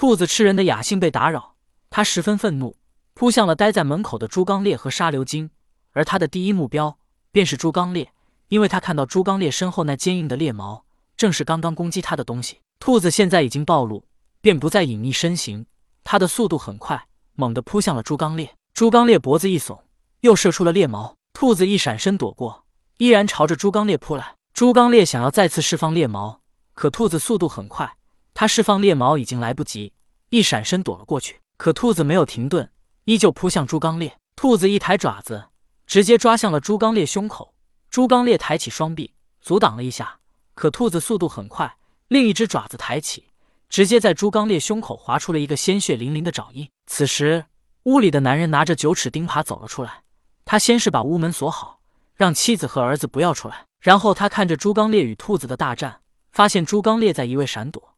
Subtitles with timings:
[0.00, 1.56] 兔子吃人的雅兴被打扰，
[1.90, 2.74] 他十分愤怒，
[3.12, 5.50] 扑向了待在门口的朱刚烈和沙流金。
[5.92, 6.96] 而他的第一目标
[7.30, 8.10] 便是朱刚烈，
[8.48, 10.86] 因为他看到朱刚烈身后那坚硬的猎毛，
[11.18, 12.60] 正是刚刚攻击他的东西。
[12.78, 14.06] 兔子现在已经暴露，
[14.40, 15.66] 便不再隐匿身形，
[16.02, 18.56] 他的速度很快，猛地扑向了朱刚烈。
[18.72, 19.80] 朱刚烈脖子一耸，
[20.20, 21.14] 又射出了猎毛。
[21.34, 22.64] 兔子一闪身躲过，
[22.96, 24.36] 依然朝着朱刚烈扑来。
[24.54, 26.40] 朱刚烈想要再次释放猎毛，
[26.72, 27.98] 可兔子速度很快，
[28.40, 29.92] 他释放猎毛已经来不及，
[30.30, 31.40] 一闪身躲了过去。
[31.58, 32.70] 可兔子没有停顿，
[33.04, 34.16] 依旧扑向朱刚烈。
[34.34, 35.48] 兔子一抬爪子。
[35.86, 37.52] 直接抓向了朱刚烈胸口，
[37.90, 40.20] 朱刚烈抬起双臂阻挡了一下，
[40.54, 41.76] 可兔子速度很快，
[42.08, 43.26] 另一只爪子抬起，
[43.68, 46.66] 直接在朱刚烈胸口划出了一个鲜血淋淋的爪印。
[46.86, 47.44] 此时，
[47.82, 50.02] 屋里的男人拿着九齿钉耙走了出来，
[50.46, 51.80] 他先是把屋门锁好，
[52.14, 56.00] 让妻子和儿子不要出来，然后他看着朱刚烈与兔子的大战，
[56.32, 57.89] 发现朱刚烈在一味闪躲，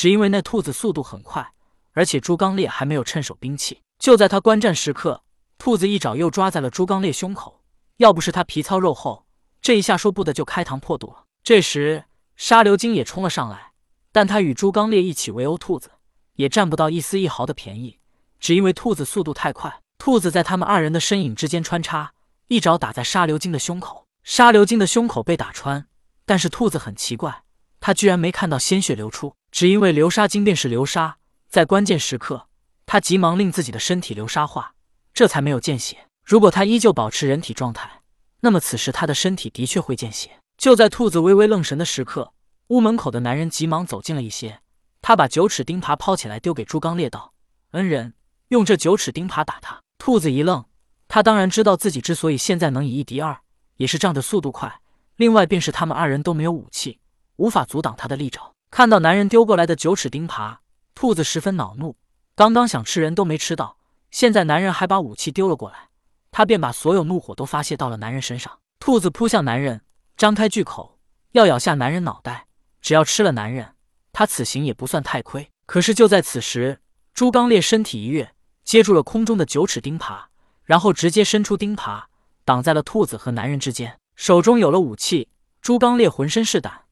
[0.00, 1.52] 只因为那兔子速度很快，
[1.92, 3.82] 而且朱刚烈还没有趁手兵器。
[3.98, 5.24] 就在他观战时刻。
[5.58, 7.60] 兔子一爪又抓在了朱刚烈胸口，
[7.98, 9.26] 要不是他皮糙肉厚，
[9.60, 11.24] 这一下说不得就开膛破肚了。
[11.42, 13.72] 这时沙流金也冲了上来，
[14.10, 15.90] 但他与朱刚烈一起围殴兔子，
[16.36, 17.98] 也占不到一丝一毫的便宜，
[18.38, 19.82] 只因为兔子速度太快。
[19.98, 22.14] 兔子在他们二人的身影之间穿插，
[22.48, 25.86] 一爪打在沙流金的胸口，沙流金的胸口被打穿，
[26.24, 27.42] 但是兔子很奇怪，
[27.80, 31.16] 他居然没看到鲜血流出，只因为流沙金便是流沙，
[31.48, 32.46] 在关键时刻，
[32.86, 34.74] 他急忙令自己的身体流沙化。
[35.12, 36.06] 这才没有见血。
[36.24, 38.02] 如果他依旧保持人体状态，
[38.40, 40.38] 那么此时他的身体的确会见血。
[40.56, 42.32] 就在兔子微微愣神的时刻，
[42.68, 44.60] 屋门口的男人急忙走近了一些。
[45.02, 47.32] 他把九齿钉耙抛起来，丢给朱刚烈道
[47.72, 48.14] ：“恩人，
[48.48, 50.64] 用这九齿钉耙打他。”兔子一愣，
[51.08, 53.40] 他当然知道自己之所以现在能以一敌二，
[53.76, 54.80] 也是仗着速度快。
[55.16, 56.99] 另外便是他们二人都没有武器，
[57.40, 58.52] 无法阻挡他的利爪。
[58.70, 60.58] 看到男人丢过来的九齿钉耙，
[60.94, 61.96] 兔子十分恼怒。
[62.34, 63.78] 刚刚想吃人都没吃到。
[64.10, 65.88] 现在男人还把武器丢了过来，
[66.30, 68.58] 他便把所有怒火都发泄到了男人身上。
[68.78, 69.80] 兔子扑向男人，
[70.18, 70.98] 张开巨口
[71.32, 72.46] 要咬下男人脑袋。
[72.82, 73.74] 只要吃了男人，
[74.12, 75.50] 他此行也不算太亏。
[75.64, 76.80] 可是就在此时，
[77.14, 78.34] 朱刚烈身体一跃，
[78.64, 80.24] 接住了空中的九齿钉耙，
[80.64, 82.04] 然后直接伸出钉耙
[82.44, 83.98] 挡在了兔子和男人之间。
[84.14, 85.28] 手中有了武器，
[85.62, 86.82] 朱刚烈浑身是胆，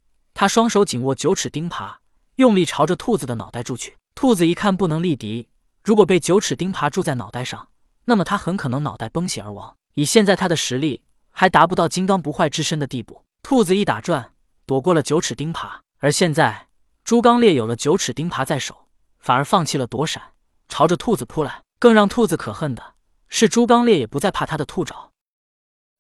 [0.41, 1.97] 他双手紧握九齿钉耙，
[2.37, 3.97] 用力朝着兔子的脑袋住去。
[4.15, 5.49] 兔子一看不能力敌。
[5.83, 7.71] 如果被九齿钉耙住在脑袋上，
[8.05, 9.75] 那么他很可能脑袋崩血而亡。
[9.95, 13.25] 以现在他的实力，还达不到金刚不坏之身的地步。
[13.43, 14.33] 兔子一打转，
[14.65, 15.81] 躲过了九齿钉耙。
[15.99, 16.69] 而现在，
[17.03, 18.87] 朱刚烈有了九齿钉耙在手，
[19.19, 20.23] 反而放弃了躲闪，
[20.69, 21.65] 朝着兔子扑来。
[21.81, 22.95] 更让兔子可恨的
[23.29, 25.11] 是，朱刚烈也不再怕他的兔爪。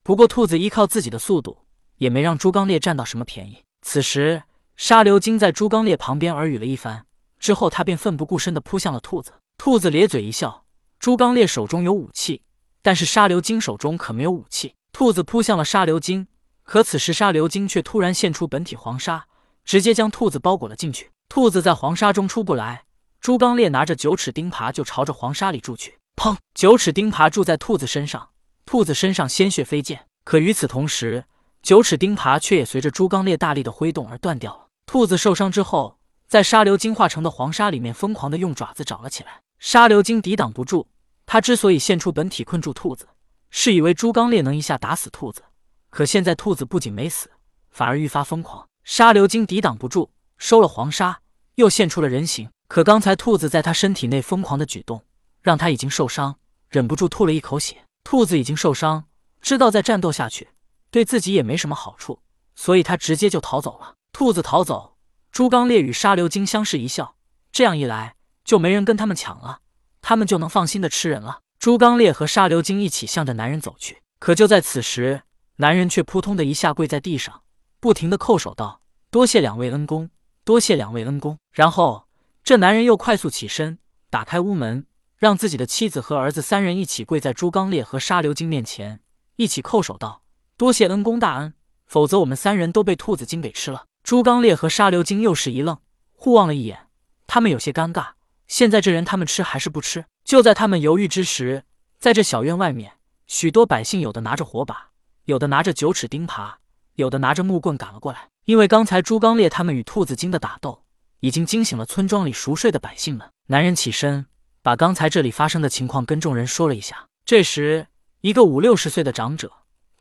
[0.04, 1.64] 不过，兔子依靠自己的速度，
[1.96, 3.64] 也没让朱刚烈占到什么便宜。
[3.82, 4.42] 此时，
[4.76, 7.06] 沙流金在朱刚烈旁边耳语了一番
[7.38, 9.32] 之后，他便奋不顾身地扑向了兔子。
[9.56, 10.64] 兔子咧嘴一笑，
[10.98, 12.42] 朱刚烈手中有武器，
[12.82, 14.74] 但是沙流金手中可没有武器。
[14.92, 16.26] 兔子扑向了沙流金，
[16.62, 19.26] 可此时沙流金却突然现出本体黄沙，
[19.64, 21.10] 直接将兔子包裹了进去。
[21.28, 22.84] 兔子在黄沙中出不来，
[23.20, 25.98] 朱刚烈拿着九齿钉耙就朝着黄沙里住去。
[26.16, 26.36] 砰！
[26.54, 28.30] 九齿钉耙住在兔子身上，
[28.64, 30.06] 兔子身上鲜血飞溅。
[30.24, 31.24] 可与此同时，
[31.62, 34.68] 九齿钉耙却也随着朱刚烈大力的挥动而断掉了。
[34.86, 39.42] 兔子受伤之后，在沙流精化成的黄沙里面疯狂的用爪子找了起来。
[39.58, 40.86] 沙流精抵挡不住，
[41.26, 43.08] 他之所以现出本体困住兔子，
[43.50, 45.42] 是以为朱刚烈能一下打死兔子。
[45.90, 47.30] 可现在兔子不仅没死，
[47.70, 48.66] 反而愈发疯狂。
[48.84, 51.20] 沙流精抵挡不住，收了黄沙，
[51.56, 52.48] 又现出了人形。
[52.68, 55.02] 可刚才兔子在他身体内疯狂的举动，
[55.42, 56.36] 让他已经受伤，
[56.68, 57.84] 忍不住吐了一口血。
[58.04, 59.04] 兔子已经受伤，
[59.40, 60.48] 知道再战斗下去
[60.90, 62.20] 对自己也没什么好处，
[62.54, 63.94] 所以他直接就逃走了。
[64.12, 64.96] 兔子逃走，
[65.30, 67.16] 朱刚烈与沙流金相视一笑，
[67.52, 68.16] 这样一来。
[68.44, 69.60] 就没人跟他们抢了，
[70.00, 71.40] 他们就能放心的吃人了。
[71.58, 75.24] 朱刚烈和沙流金一起向着男人走去，可就在此时，
[75.56, 77.42] 男人却扑通的一下跪在地上，
[77.78, 78.80] 不停的叩首道
[79.12, 80.08] ：“多谢两位恩公，
[80.44, 82.08] 多谢两位恩公。”然后
[82.42, 83.78] 这男人又快速起身，
[84.08, 84.86] 打开屋门，
[85.18, 89.02] 让自己的妻子和儿子三人一起跪在朱刚烈和沙流金面前，
[89.36, 90.22] 一起叩首道
[90.58, 91.54] ：“多谢恩公大恩，
[91.86, 95.78] 否则我们三人都被兔子精给吃了。”朱刚烈和沙流金又是一愣，
[96.14, 96.88] 互望了一眼，
[97.28, 98.08] 他们有些尴尬。
[98.48, 100.06] 现在这人他们吃还是不吃？
[100.24, 101.62] 就在他们犹豫之时，
[102.00, 102.94] 在这小院外面，
[103.28, 104.88] 许多百姓有的拿着火把，
[105.26, 106.54] 有的拿着九齿钉耙，
[106.94, 108.30] 有的拿着木棍赶了过来。
[108.44, 110.82] 因为刚才朱刚烈他们与兔子精的打斗，
[111.20, 113.30] 已经惊醒了村庄里熟睡的百姓们。
[113.46, 114.26] 男人起身，
[114.62, 117.06] 把刚才这里发生的情况跟众人说了一下。
[117.24, 117.86] 这时，
[118.22, 119.52] 一个五六十岁的长者，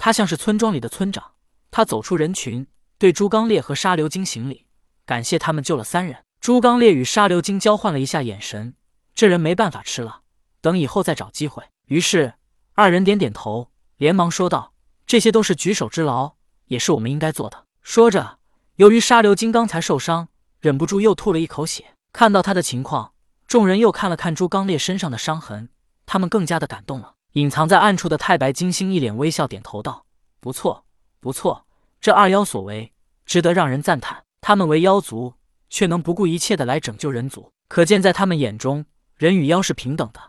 [0.08, 1.32] 他像是村庄里的村长，
[1.70, 2.66] 他走出人群，
[2.98, 4.66] 对朱刚烈和沙流金行礼，
[5.06, 6.24] 感谢他们救了三人。
[6.40, 8.76] 朱刚烈与沙流金交换了一下眼神，
[9.14, 10.22] 这人没办法吃了，
[10.62, 11.62] 等以后再找机会。
[11.88, 12.36] 于是
[12.74, 14.72] 二人点点头，连忙说道
[15.06, 16.36] ：“这些都是举手之劳，
[16.68, 18.40] 也是我们应该做的。”说着，
[18.78, 20.30] 由于沙流金刚才受伤，
[20.62, 21.84] 忍不住又吐了一口血。
[22.14, 23.12] 看到他的情况，
[23.46, 25.68] 众人又看了看朱刚烈身上的伤痕，
[26.06, 27.16] 他们更加的感动了。
[27.38, 30.08] 隐藏在暗处的太白金星一脸微笑，点头道
[30.42, 30.84] ：“不错，
[31.20, 31.68] 不错，
[32.02, 32.92] 这二妖所为，
[33.28, 34.24] 值得让人赞叹。
[34.42, 35.36] 他们为妖族，
[35.70, 38.84] 却能不顾一切的来拯救人族，可见在他们眼中，
[39.18, 40.20] 人与妖是平等的。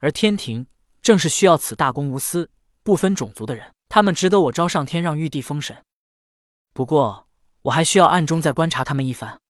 [0.00, 0.66] 而天庭
[1.00, 2.50] 正是需要此大公无私、
[2.82, 5.82] 不分种族的人，他们值得我招上天，让玉帝封神。
[6.74, 7.26] 不过，
[7.62, 9.40] 我还需要暗中再观察他们一番。”